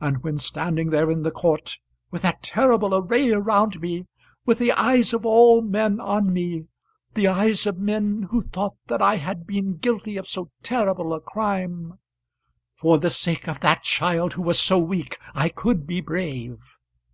[0.00, 1.76] And when standing there in the Court,
[2.10, 4.06] with that terrible array around me,
[4.46, 6.64] with the eyes of all men on me,
[7.12, 11.20] the eyes of men who thought that I had been guilty of so terrible a
[11.20, 11.98] crime,
[12.74, 16.78] for the sake of that child who was so weak I could be brave.